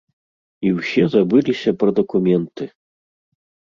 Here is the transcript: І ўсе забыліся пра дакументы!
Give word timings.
І 0.69 0.71
ўсе 0.77 1.03
забыліся 1.17 1.77
пра 1.85 1.89
дакументы! 2.03 2.63